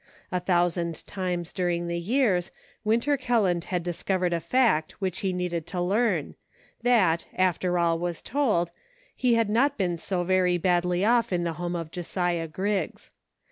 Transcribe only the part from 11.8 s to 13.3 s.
Josiah Griggs.